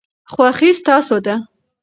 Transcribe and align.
خوښي 0.31 0.69
ستاسو 0.79 1.15
ده. 1.25 1.35